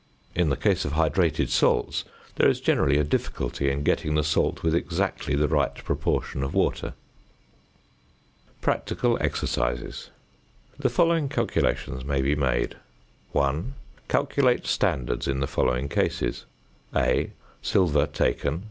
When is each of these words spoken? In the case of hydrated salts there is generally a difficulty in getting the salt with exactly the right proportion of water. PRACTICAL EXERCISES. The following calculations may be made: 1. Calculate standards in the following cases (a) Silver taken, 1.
In 0.33 0.49
the 0.49 0.57
case 0.57 0.83
of 0.83 0.93
hydrated 0.93 1.49
salts 1.49 2.05
there 2.37 2.49
is 2.49 2.59
generally 2.59 2.97
a 2.97 3.03
difficulty 3.03 3.69
in 3.69 3.83
getting 3.83 4.15
the 4.15 4.23
salt 4.23 4.63
with 4.63 4.73
exactly 4.73 5.35
the 5.35 5.47
right 5.47 5.75
proportion 5.75 6.41
of 6.41 6.55
water. 6.55 6.95
PRACTICAL 8.61 9.19
EXERCISES. 9.21 10.09
The 10.79 10.89
following 10.89 11.29
calculations 11.29 12.03
may 12.03 12.23
be 12.23 12.33
made: 12.35 12.77
1. 13.33 13.75
Calculate 14.07 14.65
standards 14.65 15.27
in 15.27 15.39
the 15.39 15.45
following 15.45 15.87
cases 15.87 16.45
(a) 16.95 17.31
Silver 17.61 18.07
taken, 18.07 18.53
1. 18.53 18.59